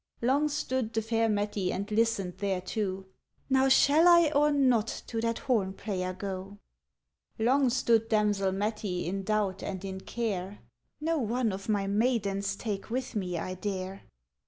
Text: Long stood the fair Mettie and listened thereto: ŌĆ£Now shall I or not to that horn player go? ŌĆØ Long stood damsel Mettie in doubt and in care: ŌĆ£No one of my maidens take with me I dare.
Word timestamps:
Long 0.23 0.49
stood 0.49 0.93
the 0.93 1.01
fair 1.03 1.29
Mettie 1.29 1.71
and 1.71 1.91
listened 1.91 2.39
thereto: 2.39 3.05
ŌĆ£Now 3.51 3.69
shall 3.69 4.07
I 4.07 4.31
or 4.33 4.51
not 4.51 4.87
to 5.05 5.21
that 5.21 5.37
horn 5.37 5.73
player 5.73 6.11
go? 6.11 6.57
ŌĆØ 7.39 7.45
Long 7.45 7.69
stood 7.69 8.09
damsel 8.09 8.51
Mettie 8.51 9.05
in 9.05 9.21
doubt 9.21 9.61
and 9.61 9.85
in 9.85 9.99
care: 10.01 10.57
ŌĆ£No 11.03 11.19
one 11.19 11.51
of 11.51 11.69
my 11.69 11.85
maidens 11.85 12.55
take 12.55 12.89
with 12.89 13.15
me 13.15 13.37
I 13.37 13.53
dare. 13.53 14.01